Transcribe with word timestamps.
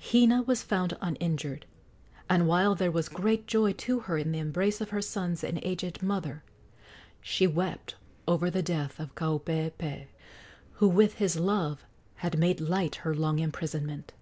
Hina 0.00 0.42
was 0.42 0.62
found 0.62 0.96
uninjured, 1.00 1.66
and, 2.30 2.46
while 2.46 2.76
there 2.76 2.92
was 2.92 3.08
great 3.08 3.48
joy 3.48 3.72
to 3.72 3.98
her 3.98 4.16
in 4.16 4.30
the 4.30 4.38
embrace 4.38 4.80
of 4.80 4.90
her 4.90 5.02
sons 5.02 5.42
and 5.42 5.58
aged 5.64 6.04
mother, 6.04 6.44
she 7.20 7.48
wept 7.48 7.96
over 8.28 8.48
the 8.48 8.62
death 8.62 9.00
of 9.00 9.16
Kaupeepee, 9.16 10.06
who 10.74 10.86
with 10.88 11.14
his 11.14 11.36
love 11.36 11.84
had 12.14 12.38
made 12.38 12.60
light 12.60 12.94
her 13.02 13.12
long 13.12 13.40
imprisonment. 13.40 14.12